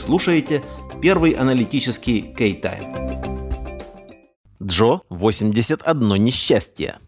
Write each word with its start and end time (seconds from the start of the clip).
слушаете 0.00 0.64
первый 1.00 1.32
аналитический 1.32 2.22
K-Time. 2.36 3.10
Джо 4.62 5.00
81 5.08 6.24
несчастье. 6.24 6.98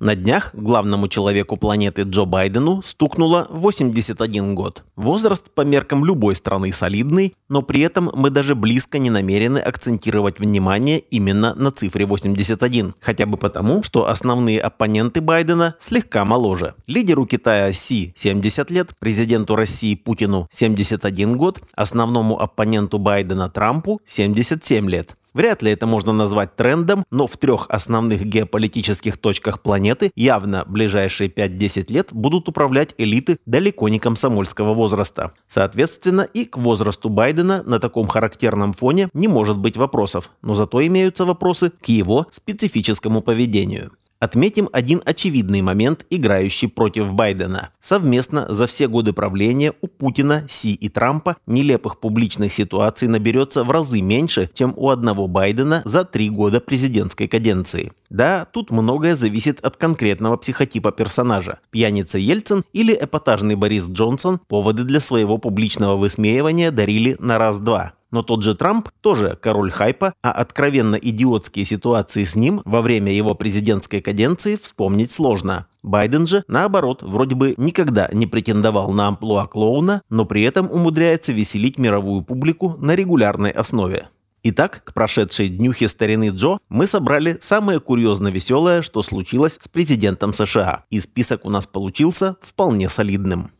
На 0.00 0.16
днях 0.16 0.50
главному 0.54 1.06
человеку 1.06 1.56
планеты 1.56 2.02
Джо 2.02 2.24
Байдену 2.24 2.82
стукнуло 2.82 3.46
81 3.50 4.56
год. 4.56 4.82
Возраст 4.96 5.48
по 5.54 5.60
меркам 5.60 6.04
любой 6.04 6.34
страны 6.34 6.72
солидный, 6.72 7.32
но 7.48 7.62
при 7.62 7.82
этом 7.82 8.10
мы 8.12 8.30
даже 8.30 8.56
близко 8.56 8.98
не 8.98 9.10
намерены 9.10 9.58
акцентировать 9.58 10.40
внимание 10.40 10.98
именно 10.98 11.54
на 11.54 11.70
цифре 11.70 12.06
81. 12.06 12.94
Хотя 13.00 13.26
бы 13.26 13.38
потому, 13.38 13.84
что 13.84 14.08
основные 14.08 14.60
оппоненты 14.60 15.20
Байдена 15.20 15.76
слегка 15.78 16.24
моложе. 16.24 16.74
Лидеру 16.88 17.24
Китая 17.24 17.72
Си 17.72 18.12
70 18.16 18.70
лет, 18.72 18.98
президенту 18.98 19.54
России 19.54 19.94
Путину 19.94 20.48
71 20.50 21.36
год, 21.36 21.60
основному 21.76 22.40
оппоненту 22.40 22.98
Байдена 22.98 23.48
Трампу 23.48 24.00
77 24.04 24.90
лет. 24.90 25.16
Вряд 25.34 25.62
ли 25.62 25.72
это 25.72 25.86
можно 25.86 26.12
назвать 26.12 26.54
трендом, 26.54 27.04
но 27.10 27.26
в 27.26 27.36
трех 27.36 27.66
основных 27.68 28.24
геополитических 28.24 29.18
точках 29.18 29.60
планеты 29.60 30.12
явно 30.14 30.64
ближайшие 30.66 31.28
5-10 31.28 31.92
лет 31.92 32.08
будут 32.12 32.48
управлять 32.48 32.94
элиты 32.98 33.38
далеко 33.44 33.88
не 33.88 33.98
комсомольского 33.98 34.74
возраста. 34.74 35.32
Соответственно, 35.48 36.22
и 36.22 36.44
к 36.44 36.56
возрасту 36.56 37.08
Байдена 37.08 37.64
на 37.64 37.80
таком 37.80 38.06
характерном 38.06 38.72
фоне 38.74 39.08
не 39.12 39.26
может 39.26 39.58
быть 39.58 39.76
вопросов, 39.76 40.30
но 40.40 40.54
зато 40.54 40.86
имеются 40.86 41.24
вопросы 41.24 41.70
к 41.70 41.86
его 41.86 42.26
специфическому 42.30 43.20
поведению. 43.20 43.90
Отметим 44.24 44.70
один 44.72 45.02
очевидный 45.04 45.60
момент, 45.60 46.06
играющий 46.08 46.66
против 46.66 47.12
Байдена. 47.12 47.68
Совместно 47.78 48.46
за 48.48 48.66
все 48.66 48.88
годы 48.88 49.12
правления 49.12 49.74
у 49.82 49.86
Путина, 49.86 50.46
Си 50.48 50.72
и 50.72 50.88
Трампа 50.88 51.36
нелепых 51.46 52.00
публичных 52.00 52.50
ситуаций 52.50 53.06
наберется 53.06 53.64
в 53.64 53.70
разы 53.70 54.00
меньше, 54.00 54.48
чем 54.54 54.72
у 54.78 54.88
одного 54.88 55.28
Байдена 55.28 55.82
за 55.84 56.04
три 56.06 56.30
года 56.30 56.60
президентской 56.60 57.26
каденции. 57.26 57.92
Да, 58.08 58.46
тут 58.50 58.70
многое 58.70 59.14
зависит 59.14 59.60
от 59.60 59.76
конкретного 59.76 60.38
психотипа 60.38 60.90
персонажа. 60.90 61.58
Пьяница 61.70 62.16
Ельцин 62.16 62.64
или 62.72 62.96
эпатажный 62.98 63.56
Борис 63.56 63.86
Джонсон 63.86 64.40
поводы 64.48 64.84
для 64.84 65.00
своего 65.00 65.36
публичного 65.36 65.96
высмеивания 65.96 66.70
дарили 66.70 67.16
на 67.18 67.36
раз-два. 67.36 67.92
Но 68.14 68.22
тот 68.22 68.44
же 68.44 68.54
Трамп 68.54 68.90
тоже 69.00 69.36
король 69.42 69.72
хайпа, 69.72 70.14
а 70.22 70.30
откровенно 70.30 70.94
идиотские 70.94 71.64
ситуации 71.64 72.22
с 72.22 72.36
ним 72.36 72.62
во 72.64 72.80
время 72.80 73.12
его 73.12 73.34
президентской 73.34 74.00
каденции 74.00 74.54
вспомнить 74.54 75.10
сложно. 75.10 75.66
Байден 75.82 76.24
же, 76.24 76.44
наоборот, 76.46 77.02
вроде 77.02 77.34
бы 77.34 77.54
никогда 77.56 78.08
не 78.12 78.28
претендовал 78.28 78.92
на 78.92 79.08
амплуа 79.08 79.48
клоуна, 79.48 80.02
но 80.10 80.26
при 80.26 80.42
этом 80.42 80.70
умудряется 80.70 81.32
веселить 81.32 81.76
мировую 81.76 82.22
публику 82.22 82.76
на 82.78 82.94
регулярной 82.94 83.50
основе. 83.50 84.06
Итак, 84.44 84.82
к 84.84 84.94
прошедшей 84.94 85.48
днюхе 85.48 85.88
старины 85.88 86.28
Джо 86.28 86.58
мы 86.68 86.86
собрали 86.86 87.38
самое 87.40 87.80
курьезно 87.80 88.28
веселое, 88.28 88.82
что 88.82 89.02
случилось 89.02 89.58
с 89.60 89.66
президентом 89.66 90.34
США. 90.34 90.84
И 90.88 91.00
список 91.00 91.44
у 91.44 91.50
нас 91.50 91.66
получился 91.66 92.36
вполне 92.40 92.88
солидным. 92.88 93.50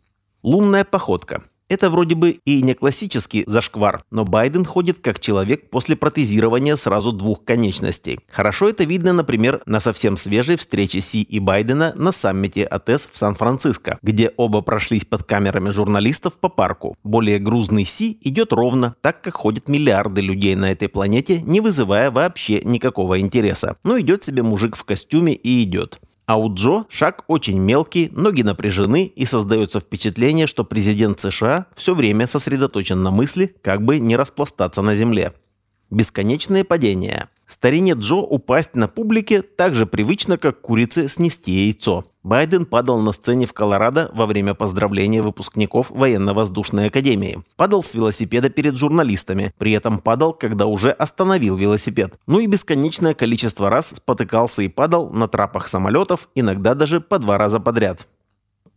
Лунная 0.44 0.84
походка. 0.84 1.42
Это 1.70 1.88
вроде 1.88 2.14
бы 2.14 2.32
и 2.44 2.60
не 2.60 2.74
классический 2.74 3.42
зашквар, 3.46 4.02
но 4.10 4.24
Байден 4.24 4.66
ходит 4.66 4.98
как 4.98 5.18
человек 5.18 5.70
после 5.70 5.96
протезирования 5.96 6.76
сразу 6.76 7.10
двух 7.10 7.42
конечностей. 7.42 8.20
Хорошо 8.30 8.68
это 8.68 8.84
видно, 8.84 9.14
например, 9.14 9.62
на 9.64 9.80
совсем 9.80 10.18
свежей 10.18 10.56
встрече 10.56 11.00
Си 11.00 11.22
и 11.22 11.38
Байдена 11.38 11.94
на 11.96 12.12
саммите 12.12 12.64
АТЭС 12.64 13.08
в 13.10 13.16
Сан-Франциско, 13.16 13.98
где 14.02 14.30
оба 14.36 14.60
прошлись 14.60 15.06
под 15.06 15.22
камерами 15.22 15.70
журналистов 15.70 16.34
по 16.34 16.50
парку. 16.50 16.96
Более 17.02 17.38
грузный 17.38 17.86
Си 17.86 18.18
идет 18.20 18.52
ровно, 18.52 18.94
так 19.00 19.22
как 19.22 19.34
ходят 19.34 19.66
миллиарды 19.66 20.20
людей 20.20 20.56
на 20.56 20.70
этой 20.70 20.88
планете, 20.88 21.41
не 21.41 21.62
вызывая 21.62 22.10
вообще 22.10 22.60
никакого 22.62 23.20
интереса. 23.20 23.76
Но 23.84 23.98
идет 23.98 24.22
себе 24.22 24.42
мужик 24.42 24.76
в 24.76 24.84
костюме 24.84 25.32
и 25.32 25.62
идет. 25.62 25.98
А 26.26 26.38
у 26.38 26.52
Джо 26.52 26.86
шаг 26.88 27.24
очень 27.28 27.58
мелкий, 27.58 28.08
ноги 28.12 28.42
напряжены 28.42 29.04
и 29.04 29.26
создается 29.26 29.80
впечатление, 29.80 30.46
что 30.46 30.64
президент 30.64 31.20
США 31.20 31.66
все 31.74 31.94
время 31.94 32.26
сосредоточен 32.26 33.02
на 33.02 33.10
мысли, 33.10 33.54
как 33.62 33.84
бы 33.84 33.98
не 33.98 34.16
распластаться 34.16 34.80
на 34.80 34.94
земле. 34.94 35.32
Бесконечные 35.90 36.64
падения. 36.64 37.28
Старине 37.47 37.93
Джо 37.93 38.16
упасть 38.16 38.75
на 38.75 38.88
публике 38.88 39.43
так 39.43 39.75
же 39.75 39.87
привычно, 39.87 40.38
как 40.38 40.60
курице 40.60 41.09
снести 41.09 41.50
яйцо. 41.50 42.05
Байден 42.22 42.65
падал 42.65 43.00
на 43.00 43.12
сцене 43.12 43.44
в 43.44 43.53
Колорадо 43.53 44.10
во 44.15 44.25
время 44.25 44.55
поздравления 44.55 45.21
выпускников 45.21 45.91
военно-воздушной 45.91 46.87
академии. 46.87 47.43
Падал 47.56 47.83
с 47.83 47.93
велосипеда 47.93 48.49
перед 48.49 48.77
журналистами, 48.77 49.53
при 49.59 49.72
этом 49.72 49.99
падал, 49.99 50.33
когда 50.33 50.65
уже 50.65 50.91
остановил 50.91 51.56
велосипед. 51.56 52.15
Ну 52.27 52.41
и 52.41 52.47
бесконечное 52.47 53.12
количество 53.12 53.69
раз 53.69 53.93
спотыкался 53.94 54.62
и 54.62 54.69
падал 54.69 55.10
на 55.10 55.28
трапах 55.28 55.69
самолетов, 55.69 56.31
иногда 56.34 56.75
даже 56.75 57.00
по 57.00 57.19
два 57.19 57.37
раза 57.37 57.60
подряд. 57.60 58.06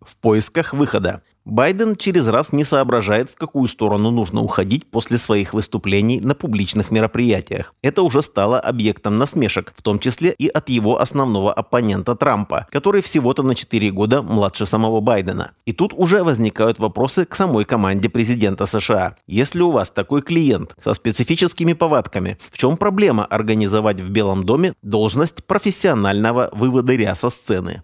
В 0.08 0.16
поисках 0.16 0.74
выхода. 0.74 1.22
Байден 1.44 1.98
через 1.98 2.30
раз 2.30 2.54
не 2.54 2.64
соображает, 2.64 3.30
в 3.30 3.36
какую 3.36 3.68
сторону 3.68 4.10
нужно 4.10 4.42
уходить 4.42 4.90
после 4.90 5.18
своих 5.18 5.54
выступлений 5.54 6.22
на 6.22 6.34
публичных 6.34 6.92
мероприятиях. 6.92 7.74
Это 7.82 8.04
уже 8.04 8.22
стало 8.22 8.58
объектом 8.58 9.18
насмешек, 9.18 9.74
в 9.76 9.82
том 9.82 10.00
числе 10.00 10.34
и 10.38 10.48
от 10.48 10.70
его 10.70 11.02
основного 11.02 11.54
оппонента 11.54 12.16
Трампа, 12.16 12.68
который 12.72 13.02
всего-то 13.02 13.44
на 13.44 13.54
4 13.54 13.92
года 13.92 14.22
младше 14.22 14.66
самого 14.66 15.02
Байдена. 15.02 15.52
И 15.66 15.74
тут 15.74 15.94
уже 15.94 16.24
возникают 16.24 16.80
вопросы 16.80 17.26
к 17.26 17.36
самой 17.36 17.66
команде 17.66 18.08
президента 18.08 18.66
США. 18.66 19.18
Если 19.28 19.60
у 19.60 19.72
вас 19.72 19.90
такой 19.90 20.22
клиент 20.22 20.74
со 20.82 20.94
специфическими 20.94 21.74
повадками, 21.74 22.38
в 22.50 22.58
чем 22.58 22.78
проблема 22.78 23.26
организовать 23.26 24.00
в 24.00 24.10
Белом 24.10 24.46
доме 24.46 24.74
должность 24.84 25.44
профессионального 25.44 26.50
выводыря 26.54 27.14
со 27.14 27.30
сцены? 27.30 27.84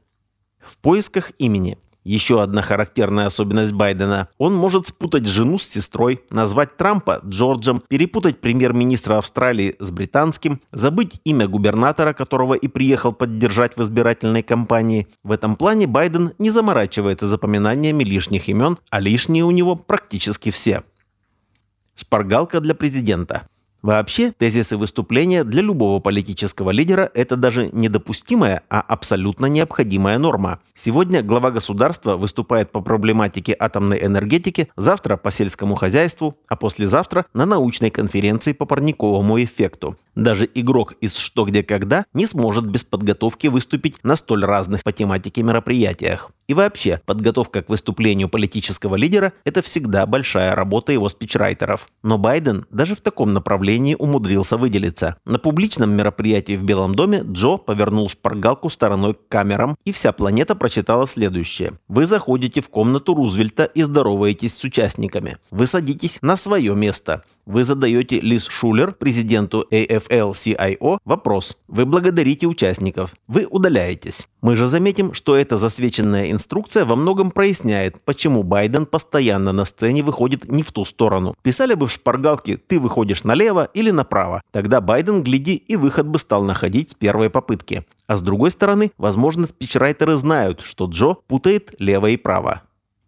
В 0.66 0.78
поисках 0.78 1.32
имени. 1.40 1.78
Еще 2.04 2.42
одна 2.42 2.62
характерная 2.62 3.28
особенность 3.28 3.72
Байдена. 3.72 4.28
Он 4.38 4.54
может 4.54 4.88
спутать 4.88 5.26
жену 5.26 5.58
с 5.58 5.68
сестрой, 5.68 6.22
назвать 6.30 6.76
Трампа 6.76 7.22
Джорджем, 7.26 7.82
перепутать 7.88 8.42
премьер-министра 8.42 9.18
Австралии 9.18 9.76
с 9.80 9.90
британским, 9.90 10.62
забыть 10.72 11.22
имя 11.24 11.48
губернатора, 11.48 12.14
которого 12.14 12.56
и 12.56 12.68
приехал 12.68 13.14
поддержать 13.14 13.78
в 13.78 13.84
избирательной 13.84 14.44
кампании. 14.44 15.08
В 15.24 15.32
этом 15.32 15.56
плане 15.56 15.88
Байден 15.88 16.34
не 16.40 16.50
заморачивается 16.50 17.26
запоминаниями 17.26 18.04
лишних 18.04 18.50
имен, 18.50 18.78
а 18.90 19.00
лишние 19.00 19.46
у 19.46 19.52
него 19.52 19.76
практически 19.76 20.52
все. 20.52 20.84
Шпаргалка 21.96 22.60
для 22.60 22.76
президента. 22.76 23.48
Вообще, 23.84 24.32
тезисы 24.32 24.78
выступления 24.78 25.44
для 25.44 25.62
любого 25.62 26.00
политического 26.00 26.72
лидера– 26.72 27.12
это 27.14 27.36
даже 27.36 27.70
недопустимая, 27.74 28.62
а 28.70 28.80
абсолютно 28.80 29.48
необходимая 29.48 30.18
норма. 30.18 30.60
Сегодня 30.74 31.22
глава 31.22 31.52
государства 31.52 32.16
выступает 32.16 32.72
по 32.72 32.80
проблематике 32.80 33.54
атомной 33.60 34.02
энергетики, 34.02 34.70
завтра 34.78 35.18
по 35.18 35.32
сельскому 35.32 35.76
хозяйству, 35.76 36.38
а 36.48 36.56
послезавтра 36.56 37.26
на 37.34 37.46
научной 37.46 37.90
конференции 37.90 38.54
по 38.54 38.66
парниковому 38.66 39.44
эффекту. 39.44 39.98
Даже 40.16 40.48
игрок 40.54 40.94
из 41.02 41.18
«Что, 41.18 41.44
где, 41.44 41.62
когда» 41.62 42.06
не 42.14 42.26
сможет 42.26 42.66
без 42.66 42.86
подготовки 42.86 43.48
выступить 43.48 43.98
на 44.04 44.16
столь 44.16 44.46
разных 44.46 44.84
по 44.84 44.94
тематике 44.94 45.44
мероприятиях. 45.44 46.32
И 46.48 46.54
вообще, 46.54 47.02
подготовка 47.06 47.62
к 47.62 47.70
выступлению 47.70 48.30
политического 48.30 48.96
лидера– 48.96 49.34
это 49.46 49.62
всегда 49.62 50.06
большая 50.06 50.56
работа 50.56 50.92
его 50.92 51.08
спичрайтеров. 51.10 51.88
Но 52.04 52.18
Байден 52.18 52.66
даже 52.70 52.96
в 52.96 53.02
таком 53.02 53.34
направлении 53.34 53.96
умудрился 53.98 54.58
выделиться. 54.58 55.16
На 55.26 55.40
публичном 55.40 55.92
мероприятии 55.92 56.56
в 56.56 56.64
Белом 56.64 56.96
доме 56.96 57.24
Джо 57.24 57.58
повернул 57.58 58.10
шпаргалку 58.10 58.70
стороной 58.70 59.14
к 59.14 59.28
камерам, 59.30 59.78
и 59.86 59.92
вся 59.92 60.12
планета 60.12 60.56
прочитала 60.56 61.08
следующее. 61.08 61.74
Вы 61.88 62.06
заходите 62.06 62.62
в 62.62 62.70
комнату 62.70 63.14
Рузвельта 63.14 63.64
и 63.64 63.82
здороваетесь 63.84 64.56
с 64.56 64.64
участниками. 64.64 65.38
Вы 65.52 65.66
садитесь 65.68 66.20
на 66.22 66.36
свое 66.36 66.76
место. 66.76 67.24
Вы 67.46 67.66
задаете 67.66 68.20
Лиз 68.20 68.48
Шулер, 68.48 68.94
президенту 68.94 69.68
AFL-CIO, 69.70 71.00
вопрос. 71.04 71.58
Вы 71.68 71.86
благодарите 71.86 72.48
участников. 72.48 73.14
Вы 73.28 73.46
удаляетесь. 73.50 74.30
Мы 74.42 74.56
же 74.56 74.66
заметим, 74.66 75.14
что 75.14 75.36
эта 75.36 75.58
засвеченная 75.58 76.32
инструкция 76.32 76.86
во 76.86 76.96
многом 76.96 77.32
проясняет, 77.32 78.02
почему 78.06 78.44
Байден 78.44 78.86
постоянно 78.86 79.52
на 79.52 79.66
сцене 79.66 80.04
выходит 80.04 80.50
не 80.50 80.64
в 80.64 80.72
ту 80.72 80.86
сторону. 80.86 81.36
Писали 81.42 81.74
бы 81.74 81.88
в 81.88 81.92
шпаргалке 81.92 82.56
«ты 82.56 82.80
выходишь 82.80 83.26
налево 83.26 83.70
или 83.74 83.92
направо». 83.92 84.42
Тогда 84.52 84.80
Байден, 84.80 85.22
гляди, 85.22 85.56
и 85.56 85.76
выход 85.76 86.08
бы 86.08 86.20
стал 86.20 86.44
находить 86.44 86.92
с 86.92 86.94
первой 86.94 87.30
попытки. 87.30 87.86
А 88.08 88.16
с 88.16 88.22
другой 88.22 88.52
стороны, 88.52 88.92
возможно, 88.98 89.48
спичрайтеры 89.48 90.16
знают, 90.16 90.62
что 90.62 90.86
Джо 90.86 91.16
путает 91.28 91.76
лево 91.80 92.08
и 92.08 92.16
право. 92.16 92.62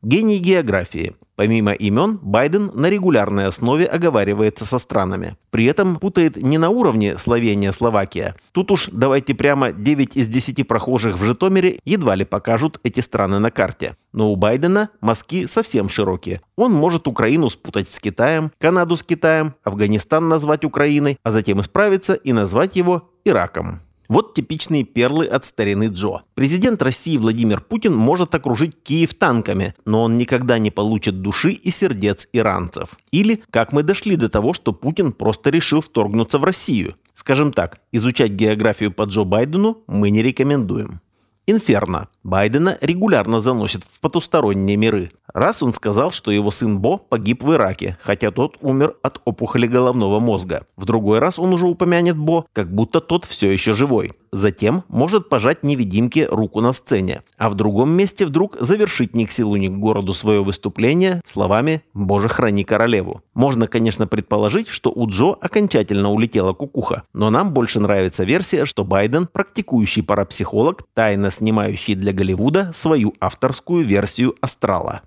Гений 0.06 0.38
географии. 0.38 1.16
Помимо 1.36 1.72
имен, 1.72 2.20
Байден 2.22 2.70
на 2.76 2.92
регулярной 2.92 3.48
основе 3.48 3.88
оговаривается 3.88 4.64
со 4.64 4.78
странами. 4.78 5.36
При 5.50 5.66
этом 5.66 5.96
путает 5.96 6.38
не 6.38 6.60
на 6.60 6.70
уровне 6.70 7.18
Словения-Словакия. 7.18 8.36
Тут 8.52 8.70
уж 8.70 8.90
давайте 8.92 9.34
прямо 9.34 9.72
9 9.72 10.16
из 10.16 10.28
10 10.28 10.68
прохожих 10.68 11.18
в 11.18 11.24
Житомире 11.24 11.80
едва 11.86 12.14
ли 12.14 12.24
покажут 12.24 12.80
эти 12.84 13.00
страны 13.00 13.40
на 13.40 13.50
карте. 13.50 13.98
Но 14.14 14.32
у 14.32 14.36
Байдена 14.36 14.90
мазки 15.02 15.48
совсем 15.48 15.90
широкие. 15.90 16.40
Он 16.56 16.72
может 16.72 17.08
Украину 17.08 17.50
спутать 17.50 17.90
с 17.90 18.00
Китаем, 18.00 18.52
Канаду 18.60 18.98
с 18.98 19.02
Китаем, 19.02 19.56
Афганистан 19.64 20.30
назвать 20.30 20.66
Украиной, 20.66 21.18
а 21.24 21.32
затем 21.32 21.62
исправиться 21.62 22.14
и 22.14 22.32
назвать 22.32 22.76
его 22.76 23.10
Ираком. 23.26 23.82
Вот 24.08 24.34
типичные 24.34 24.84
перлы 24.84 25.26
от 25.26 25.46
старины 25.46 25.88
Джо. 25.88 26.22
Президент 26.34 26.82
России 26.82 27.18
Владимир 27.18 27.62
Путин 27.62 27.96
может 27.96 28.36
окружить 28.36 28.82
Киев 28.84 29.14
танками, 29.14 29.74
но 29.86 30.04
он 30.04 30.18
никогда 30.18 30.60
не 30.60 30.72
получит 30.72 31.22
души 31.22 31.52
и 31.52 31.72
сердец 31.72 32.28
иранцев. 32.34 32.98
Или 33.12 33.42
как 33.50 33.74
мы 33.74 33.84
дошли 33.84 34.16
до 34.16 34.30
того, 34.30 34.54
что 34.54 34.74
Путин 34.74 35.12
просто 35.12 35.50
решил 35.50 35.82
вторгнуться 35.82 36.38
в 36.38 36.44
Россию. 36.44 36.96
Скажем 37.14 37.54
так, 37.54 37.80
изучать 37.92 38.32
географию 38.32 38.92
по 38.92 39.04
Джо 39.04 39.24
Байдену 39.24 39.84
мы 39.88 40.10
не 40.10 40.22
рекомендуем. 40.22 41.00
Инферно. 41.48 42.08
Байдена 42.24 42.76
регулярно 42.82 43.40
заносит 43.40 43.84
в 43.84 44.00
потусторонние 44.00 44.78
миры. 44.78 45.12
Раз 45.32 45.62
он 45.62 45.74
сказал, 45.74 46.12
что 46.12 46.32
его 46.32 46.50
сын 46.50 46.80
Бо 46.80 46.98
погиб 46.98 47.44
в 47.44 47.54
Ираке, 47.54 47.98
хотя 48.02 48.32
тот 48.32 48.58
умер 48.62 48.96
от 49.04 49.22
опухоли 49.26 49.68
головного 49.68 50.20
мозга. 50.20 50.66
В 50.76 50.86
другой 50.86 51.20
раз 51.20 51.38
он 51.38 51.54
уже 51.54 51.68
упомянет 51.68 52.18
Бо, 52.18 52.46
как 52.52 52.74
будто 52.74 53.00
тот 53.00 53.26
все 53.26 53.52
еще 53.52 53.76
живой. 53.76 54.14
Затем 54.36 54.84
может 54.90 55.30
пожать 55.30 55.64
невидимке 55.64 56.28
руку 56.28 56.60
на 56.60 56.74
сцене. 56.74 57.22
А 57.38 57.48
в 57.48 57.54
другом 57.54 57.92
месте 57.92 58.26
вдруг 58.26 58.58
завершить 58.60 59.16
ни 59.16 59.24
к 59.24 59.32
к 59.32 59.80
городу 59.80 60.14
свое 60.14 60.44
выступление 60.44 61.22
словами 61.26 61.84
«Боже, 61.94 62.28
храни 62.28 62.66
королеву». 62.66 63.22
Можно, 63.34 63.68
конечно, 63.68 64.08
предположить, 64.08 64.68
что 64.68 64.92
у 64.94 65.08
Джо 65.08 65.38
окончательно 65.40 66.12
улетела 66.12 66.52
кукуха. 66.52 67.04
Но 67.14 67.30
нам 67.30 67.54
больше 67.54 67.80
нравится 67.80 68.26
версия, 68.26 68.66
что 68.66 68.84
Байден, 68.84 69.26
практикующий 69.26 70.04
парапсихолог, 70.04 70.84
тайно 70.94 71.32
снимающий 71.32 71.96
для 71.96 72.12
Голливуда 72.12 72.72
свою 72.74 73.14
авторскую 73.22 73.86
версию 73.86 74.36
«Астрала». 74.42 75.02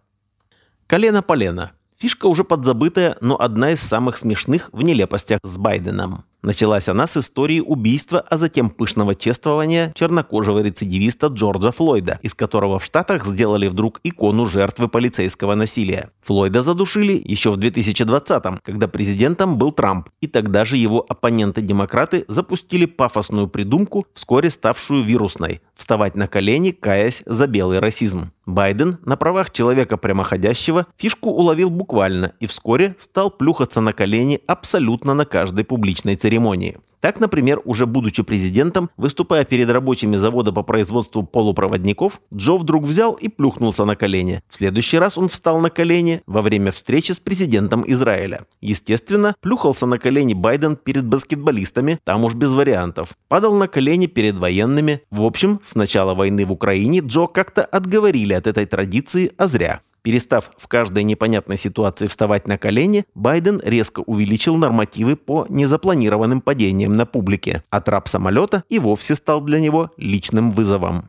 Колено-полено. 0.87 1.73
Фишка 1.99 2.25
уже 2.25 2.45
подзабытая, 2.45 3.19
но 3.21 3.39
одна 3.39 3.73
из 3.73 3.83
самых 3.83 4.17
смешных 4.17 4.71
в 4.73 4.81
нелепостях 4.81 5.41
с 5.43 5.59
Байденом. 5.59 6.25
Началась 6.43 6.89
она 6.89 7.07
с 7.07 7.17
истории 7.17 7.61
убийства, 7.61 8.21
а 8.21 8.37
затем 8.37 8.71
пышного 8.71 9.15
чествования 9.15 9.93
чернокожего 9.95 10.61
рецидивиста 10.61 11.27
Джорджа 11.27 11.73
Флойда, 11.73 12.21
из 12.23 12.35
которого 12.35 12.79
в 12.79 12.85
Штатах 12.85 13.27
сделали 13.27 13.67
вдруг 13.67 14.01
икону 14.05 14.47
жертвы 14.47 14.89
полицейского 14.89 15.57
насилия. 15.57 16.11
Флойда 16.23 16.63
задушили 16.63 17.21
еще 17.25 17.51
в 17.51 17.59
2020-м, 17.59 18.61
когда 18.63 18.87
президентом 18.87 19.59
был 19.59 19.73
Трамп, 19.73 20.09
и 20.21 20.29
тогда 20.29 20.65
же 20.65 20.77
его 20.77 21.05
оппоненты-демократы 21.09 22.25
запустили 22.29 22.85
пафосную 22.85 23.49
придумку, 23.49 24.07
вскоре 24.15 24.51
ставшую 24.51 25.03
вирусной– 25.03 25.61
вставать 25.79 26.17
на 26.17 26.27
колени, 26.27 26.73
каясь 26.73 27.23
за 27.25 27.47
белый 27.47 27.79
расизм. 27.79 28.33
Байден 28.45 28.99
на 29.07 29.17
правах 29.17 29.51
человека 29.51 29.97
прямоходящего 29.97 30.87
фишку 30.97 31.31
уловил 31.31 31.71
буквально 31.71 32.33
и 32.41 32.47
вскоре 32.47 32.97
стал 32.99 33.31
плюхаться 33.31 33.81
на 33.81 33.95
колени 33.95 34.41
абсолютно 34.47 35.15
на 35.15 35.25
каждой 35.25 35.65
публичной 35.65 36.17
церемонии. 36.17 36.77
Так, 37.01 37.21
например, 37.21 37.61
уже 37.65 37.87
будучи 37.87 38.23
президентом, 38.23 38.91
выступая 38.97 39.45
перед 39.45 39.71
рабочими 39.71 40.17
завода 40.17 40.53
по 40.53 40.63
производству 40.63 41.23
полупроводников, 41.23 42.21
Джо 42.35 42.57
вдруг 42.57 42.85
взял 42.85 43.13
и 43.13 43.29
плюхнулся 43.29 43.85
на 43.85 43.95
колени. 43.95 44.43
В 44.49 44.57
следующий 44.57 44.99
раз 44.99 45.17
он 45.17 45.29
встал 45.29 45.61
на 45.61 45.71
колени 45.71 46.23
во 46.27 46.43
время 46.43 46.73
встречи 46.73 47.13
с 47.13 47.21
президентом 47.21 47.85
Израиля. 47.87 48.47
Естественно, 48.61 49.35
плюхался 49.41 49.87
на 49.87 49.99
колени 49.99 50.35
Байден 50.35 50.77
перед 50.77 51.05
баскетболистами, 51.05 51.99
там 52.05 52.25
уж 52.25 52.35
без 52.35 52.53
вариантов. 52.53 53.11
Падал 53.29 53.55
на 53.55 53.69
колени 53.69 54.07
перед 54.07 54.39
военными. 54.39 55.03
В 55.11 55.23
общем, 55.25 55.61
с 55.63 55.75
начала 55.75 56.15
войны 56.15 56.45
в 56.47 56.53
Украине 56.53 57.01
Джо 57.01 57.27
как-то 57.27 57.65
отговорили 57.65 58.33
от 58.33 58.47
этой 58.47 58.67
традиции, 58.67 59.33
а 59.37 59.47
зря. 59.47 59.81
Перестав 60.09 60.53
в 60.57 60.69
каждой 60.69 61.05
непонятной 61.05 61.59
ситуации 61.59 62.07
вставать 62.07 62.49
на 62.49 62.57
колени, 62.57 63.05
Байден 63.15 63.61
резко 63.63 64.01
увеличил 64.01 64.57
нормативы 64.57 65.17
по 65.17 65.45
незапланированным 65.51 66.41
падениям 66.41 66.97
на 66.97 67.05
публике, 67.05 67.63
а 67.69 67.83
трап 67.83 68.09
самолета 68.09 68.65
и 68.71 68.79
вовсе 68.79 69.15
стал 69.15 69.43
для 69.43 69.61
него 69.61 69.91
личным 69.99 70.53
вызовом. 70.53 71.03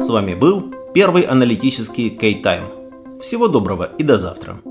С 0.00 0.08
вами 0.08 0.34
был 0.34 0.72
первый 0.94 1.24
аналитический 1.24 2.08
K-Time. 2.08 3.20
Всего 3.20 3.48
доброго 3.48 3.90
и 3.98 4.02
до 4.02 4.16
завтра. 4.16 4.62